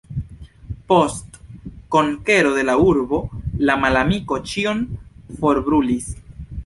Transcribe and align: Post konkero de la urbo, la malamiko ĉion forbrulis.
Post 0.91 1.37
konkero 1.95 2.53
de 2.55 2.63
la 2.69 2.77
urbo, 2.85 3.19
la 3.71 3.77
malamiko 3.85 4.41
ĉion 4.53 4.83
forbrulis. 5.45 6.09